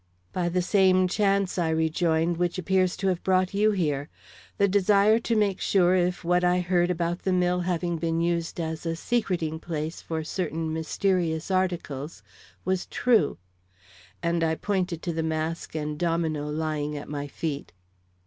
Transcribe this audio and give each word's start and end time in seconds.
"By 0.33 0.49
the 0.49 0.63
same 0.63 1.07
chance," 1.07 1.59
I 1.59 1.69
rejoined, 1.69 2.37
"which 2.37 2.57
appears 2.57 2.97
to 2.97 3.07
have 3.09 3.21
brought 3.21 3.53
you 3.53 3.69
here. 3.69 4.09
The 4.57 4.67
desire 4.67 5.19
to 5.19 5.35
make 5.35 5.61
sure 5.61 5.93
if 5.93 6.23
what 6.23 6.43
I 6.43 6.59
heard 6.59 6.89
about 6.89 7.19
the 7.19 7.31
mill 7.31 7.59
having 7.59 7.97
been 7.99 8.19
used 8.19 8.59
as 8.59 8.83
a 8.87 8.95
secreting 8.95 9.59
place 9.59 10.01
for 10.01 10.23
certain 10.23 10.73
mysterious 10.73 11.51
articles, 11.51 12.23
was 12.65 12.87
true." 12.87 13.37
And 14.23 14.43
I 14.43 14.55
pointed 14.55 15.03
to 15.03 15.13
the 15.13 15.21
mask 15.21 15.75
and 15.75 15.99
domino 15.99 16.49
lying 16.49 16.97
at 16.97 17.07
my 17.07 17.27
feet. 17.27 17.71